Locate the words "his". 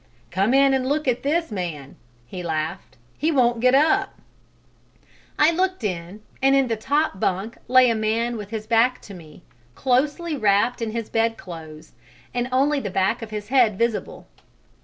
8.49-8.65, 10.89-11.07, 13.29-13.49